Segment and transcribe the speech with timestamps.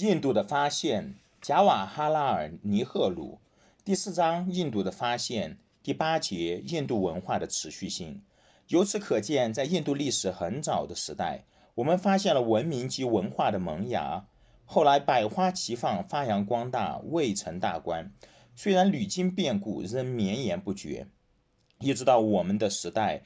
[0.00, 3.40] 印度的发现，贾瓦哈拉尔尼赫鲁。
[3.84, 5.58] 第四章，印度的发现。
[5.82, 8.22] 第八节，印度文化的持续性。
[8.68, 14.24] 由此可见，在印度历史很早的时代，我们发现了文明及文化的萌芽。
[14.64, 18.12] 后来百花齐放，发扬光大，未成大观。
[18.54, 21.08] 虽然屡经变故，仍绵延不绝。
[21.80, 23.24] 一直到我们的时代，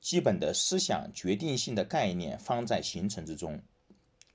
[0.00, 3.60] 基本的思想、决定性的概念方在形成之中。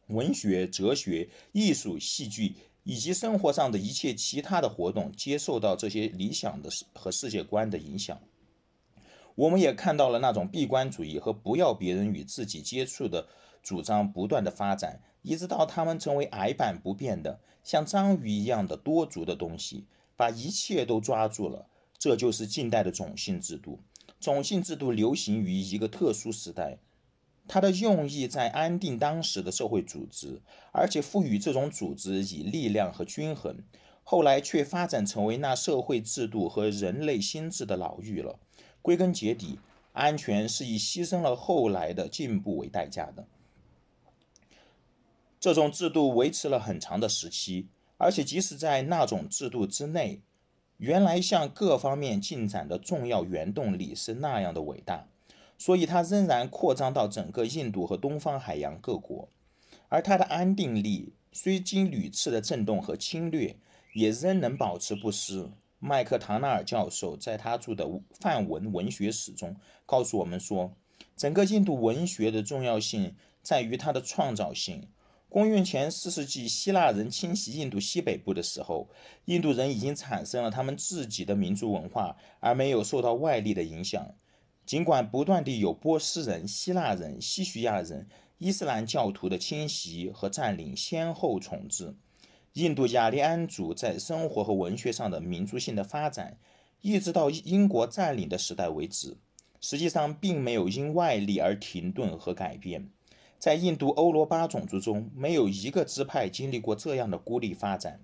[0.07, 8.19] 文学、哲学、艺术、戏剧以及生活上的一切其他的活动，接受到这些理想的和世界观的影响。
[9.35, 13.27] 我们也看到了那种闭关主义和不要别人与自己接触的
[13.63, 15.01] 主张不断的发展。
[15.23, 19.85] 一直到他们成为矮板不变的，像章鱼一样的多足的东西，
[20.17, 21.67] 把一切都抓住了。
[21.97, 23.79] 这就是近代的种姓制度。
[24.19, 26.77] 种姓制度流行于一个特殊时代，
[27.47, 33.57] 它的用意在安定当时的社会组织，而且赋予这种组织以力量和均衡。
[34.03, 38.37] 后来却发展成为那社会制度和人类心智的牢狱了。
[38.81, 39.59] 归根结底，
[39.93, 43.25] 安全是以牺牲了后来的进步为代价的。
[45.39, 50.21] 这种制度维持了很长的时期，而且即使在那种制度之内，
[50.77, 55.07] 原来向各方面进展的重要原动力是那样的伟大，
[55.63, 59.29] 所以它仍然扩张到整个印度和东方海洋各国。
[59.87, 63.55] 而它的安定力虽经屡次的震动和侵略，
[63.93, 65.49] 也仍能保持不失。
[65.79, 70.73] 麦克唐纳尔教授在他著的梵文文学史中告诉我们说，
[71.15, 74.89] 整个印度文学的重要性在于它的创造性。
[75.29, 78.89] 公元前四世纪，希腊人侵袭印度西北部的时候，
[79.25, 84.13] 印度人已经产生了他们自己的民族文化，而没有受到外力的影响。
[84.65, 91.95] 尽管不断地有波斯人、希腊人、西徐亚人、伊斯兰教徒的侵袭和占领先后重置，
[92.53, 96.37] 印度雅利安族在生活和文学上的民族性的发展，
[96.81, 99.17] 一直到英国占领的时代为止，
[99.59, 102.89] 实际上并没有因外力而停顿和改变。
[103.37, 107.99] 在印度欧罗巴种族中，没有一个支派经历过这样的孤立发展。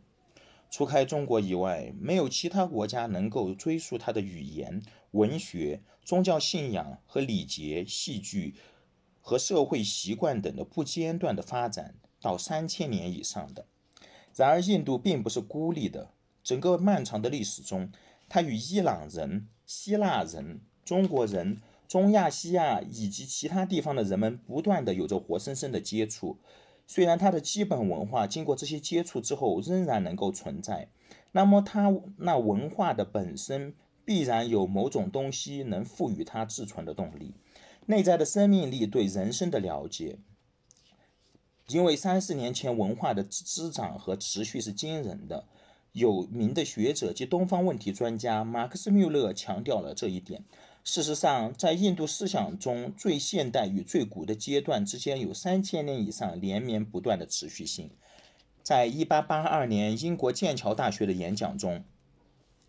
[0.70, 4.82] 除开中国以外，没有其他国家能够追溯它的语言、
[5.12, 8.56] 文学、宗教信仰和礼节、戏剧
[9.20, 13.66] 和社会习惯等的不间断的发展到三千年以上的。
[14.36, 16.12] 然而，印度并不是孤立的。
[16.44, 17.92] 整个漫长的历史中，
[18.28, 21.62] 它与伊朗人、希腊人、中国人。
[21.88, 26.38] 中亚西亚以及其他地方的人们不断的有着活生生的接触，
[26.92, 30.90] 虽然它的基本文化经过这些接触之后仍然能够存在，
[31.34, 37.36] 那么它那文化的本身必然有某种东西能赋予它自存的动力，
[37.86, 40.18] 内在的生命力对人生的了解。
[41.68, 45.46] 因为三四年前文化的滋长和持续是惊人的，
[45.92, 50.44] 有名的学者及东方问题专家马克思缪勒强调了这一点。
[50.84, 57.92] 事实上，在印度思想中，最现代与最古的阶段之间有三千年以上连绵不断的持续性。
[58.64, 61.84] 在一八八二年英国剑桥大学的演讲中，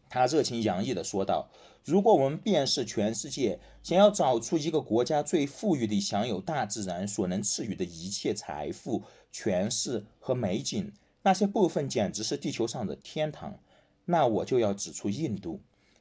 [0.08, 1.48] 他热情洋溢地说道
[1.84, 10.92] ：“如果我们辨识全世界，想要找出一个国家最富裕地享有大自然所能赐予的一切财富、权势和美景，
[11.22, 13.58] 那些部分简直是地球上的天堂，
[14.04, 15.60] 那我就要指出印度。”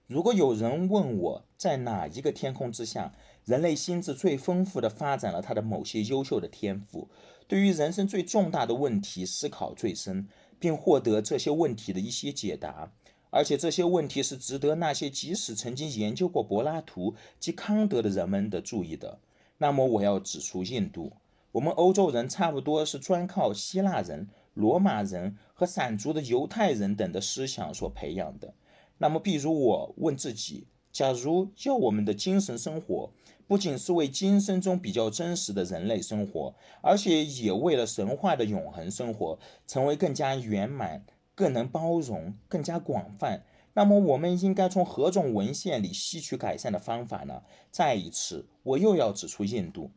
[0.10, 3.14] 如果有人问我在哪一个天空之下，
[3.46, 7.08] 人类心智最丰富的发展了他的某些优秀的天赋，
[7.48, 10.28] 对于人生最重大的问题思考最深，
[10.58, 12.92] 并获得这些问题的一些解答，
[13.30, 19.20] 而且这些问题是值得那些即使曾经研究过柏拉图及康德的人们的注意的，
[19.60, 21.14] 那么我要指出印度。
[21.52, 28.56] 我们欧洲人差不多是专靠希腊人、罗马人和散族的犹太人等的思想所培养的。
[29.00, 33.12] 那么，比如我问自己：假如要我们的精神生活
[33.48, 41.04] 不仅是为今生中比较真实的人类生活，而且也为了神话的永恒生活成为更加圆满、
[41.34, 43.44] 更能包容、更加广泛，
[43.74, 47.42] 那么我们应该从何种文献里吸取改善的方法呢？
[47.72, 49.92] 再一次，我又要指出印度。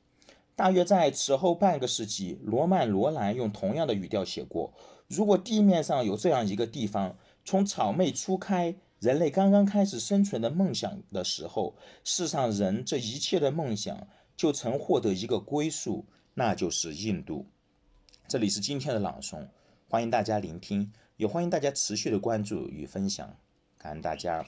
[0.55, 4.73] 大约在此后半个世纪，罗曼·罗兰用同样的语调写过：
[5.09, 8.77] 如果地面上有这样一个地方，从草昧初开。
[9.03, 14.07] 人类刚刚开始生存的梦想的时候，世上人这一切的梦想
[14.37, 17.45] 就曾获得一个归宿，那就是印度。
[18.29, 19.49] 这里是今天的朗诵，
[19.89, 23.37] 欢迎大家聆听，也欢迎大家持续的关注与分享，
[23.77, 24.47] 感恩大家。